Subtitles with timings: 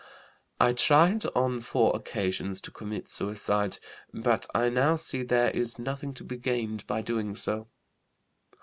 [0.59, 3.77] ]"I tried on four occasions to commit suicide,
[4.11, 7.67] but I now see there is nothing to be gained by doing so.